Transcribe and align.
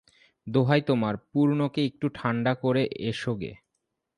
দোহাই 0.47 0.81
তোমার, 0.81 1.15
পূর্ণকে 1.31 1.81
একটু 1.85 2.07
ঠাণ্ডা 2.13 2.53
করে 2.55 2.83
এসোগে। 3.03 3.51